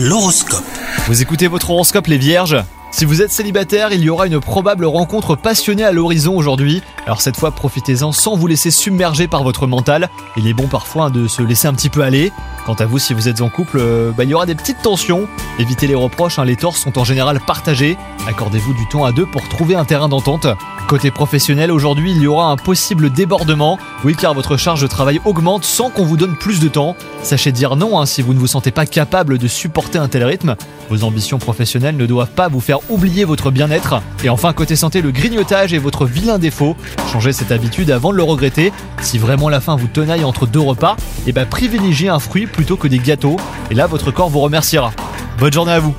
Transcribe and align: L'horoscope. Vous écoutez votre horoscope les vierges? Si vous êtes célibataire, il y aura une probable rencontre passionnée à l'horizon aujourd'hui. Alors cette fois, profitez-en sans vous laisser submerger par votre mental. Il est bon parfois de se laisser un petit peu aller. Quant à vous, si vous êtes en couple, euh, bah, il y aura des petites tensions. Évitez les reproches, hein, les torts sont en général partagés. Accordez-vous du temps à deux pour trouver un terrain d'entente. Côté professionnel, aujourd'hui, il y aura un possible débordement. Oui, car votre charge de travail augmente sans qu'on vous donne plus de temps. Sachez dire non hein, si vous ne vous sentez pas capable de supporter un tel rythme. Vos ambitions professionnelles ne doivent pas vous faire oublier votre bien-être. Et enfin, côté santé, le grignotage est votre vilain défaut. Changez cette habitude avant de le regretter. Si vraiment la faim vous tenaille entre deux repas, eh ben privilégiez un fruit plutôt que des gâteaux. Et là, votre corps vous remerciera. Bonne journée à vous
L'horoscope. 0.00 0.62
Vous 1.08 1.22
écoutez 1.22 1.48
votre 1.48 1.70
horoscope 1.70 2.06
les 2.06 2.18
vierges? 2.18 2.56
Si 2.90 3.04
vous 3.04 3.20
êtes 3.20 3.30
célibataire, 3.30 3.92
il 3.92 4.00
y 4.00 4.08
aura 4.08 4.26
une 4.26 4.40
probable 4.40 4.86
rencontre 4.86 5.36
passionnée 5.36 5.84
à 5.84 5.92
l'horizon 5.92 6.36
aujourd'hui. 6.36 6.82
Alors 7.04 7.20
cette 7.20 7.36
fois, 7.36 7.50
profitez-en 7.50 8.12
sans 8.12 8.34
vous 8.34 8.46
laisser 8.46 8.70
submerger 8.70 9.28
par 9.28 9.44
votre 9.44 9.66
mental. 9.66 10.08
Il 10.36 10.48
est 10.48 10.54
bon 10.54 10.68
parfois 10.68 11.10
de 11.10 11.28
se 11.28 11.42
laisser 11.42 11.68
un 11.68 11.74
petit 11.74 11.90
peu 11.90 12.02
aller. 12.02 12.32
Quant 12.64 12.74
à 12.74 12.86
vous, 12.86 12.98
si 12.98 13.12
vous 13.12 13.28
êtes 13.28 13.42
en 13.42 13.50
couple, 13.50 13.78
euh, 13.78 14.10
bah, 14.10 14.24
il 14.24 14.30
y 14.30 14.34
aura 14.34 14.46
des 14.46 14.54
petites 14.54 14.82
tensions. 14.82 15.28
Évitez 15.58 15.86
les 15.86 15.94
reproches, 15.94 16.38
hein, 16.38 16.44
les 16.44 16.56
torts 16.56 16.76
sont 16.76 16.98
en 16.98 17.04
général 17.04 17.40
partagés. 17.40 17.96
Accordez-vous 18.26 18.72
du 18.72 18.88
temps 18.88 19.04
à 19.04 19.12
deux 19.12 19.26
pour 19.26 19.46
trouver 19.48 19.74
un 19.74 19.84
terrain 19.84 20.08
d'entente. 20.08 20.46
Côté 20.88 21.10
professionnel, 21.10 21.70
aujourd'hui, 21.70 22.12
il 22.12 22.22
y 22.22 22.26
aura 22.26 22.50
un 22.50 22.56
possible 22.56 23.10
débordement. 23.10 23.78
Oui, 24.04 24.16
car 24.16 24.32
votre 24.32 24.56
charge 24.56 24.80
de 24.80 24.86
travail 24.86 25.20
augmente 25.26 25.64
sans 25.64 25.90
qu'on 25.90 26.04
vous 26.04 26.16
donne 26.16 26.36
plus 26.36 26.58
de 26.60 26.68
temps. 26.68 26.96
Sachez 27.22 27.52
dire 27.52 27.76
non 27.76 28.00
hein, 28.00 28.06
si 28.06 28.22
vous 28.22 28.32
ne 28.32 28.38
vous 28.38 28.46
sentez 28.46 28.70
pas 28.70 28.86
capable 28.86 29.36
de 29.36 29.46
supporter 29.46 29.98
un 29.98 30.08
tel 30.08 30.24
rythme. 30.24 30.56
Vos 30.88 31.04
ambitions 31.04 31.38
professionnelles 31.38 31.96
ne 31.96 32.06
doivent 32.06 32.30
pas 32.30 32.48
vous 32.48 32.60
faire 32.60 32.78
oublier 32.90 33.24
votre 33.24 33.50
bien-être. 33.50 34.00
Et 34.24 34.28
enfin, 34.28 34.52
côté 34.52 34.76
santé, 34.76 35.02
le 35.02 35.10
grignotage 35.10 35.74
est 35.74 35.78
votre 35.78 36.06
vilain 36.06 36.38
défaut. 36.38 36.76
Changez 37.12 37.32
cette 37.32 37.52
habitude 37.52 37.90
avant 37.90 38.12
de 38.12 38.16
le 38.16 38.22
regretter. 38.22 38.72
Si 39.00 39.18
vraiment 39.18 39.48
la 39.48 39.60
faim 39.60 39.76
vous 39.76 39.88
tenaille 39.88 40.24
entre 40.24 40.46
deux 40.46 40.60
repas, 40.60 40.96
eh 41.26 41.32
ben 41.32 41.46
privilégiez 41.46 42.08
un 42.08 42.18
fruit 42.18 42.46
plutôt 42.46 42.76
que 42.76 42.88
des 42.88 42.98
gâteaux. 42.98 43.36
Et 43.70 43.74
là, 43.74 43.86
votre 43.86 44.10
corps 44.10 44.30
vous 44.30 44.40
remerciera. 44.40 44.92
Bonne 45.38 45.52
journée 45.52 45.72
à 45.72 45.80
vous 45.80 45.94